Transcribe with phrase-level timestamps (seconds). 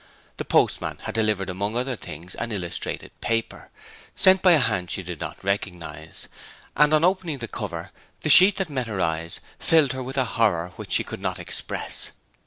[0.37, 3.69] The postman had delivered among other things an illustrated newspaper,
[4.15, 6.27] sent by a hand she did not recognize;
[6.75, 7.91] and on opening the cover
[8.21, 11.37] the sheet that met her eyes filled her with a horror which she could not
[11.37, 12.13] express.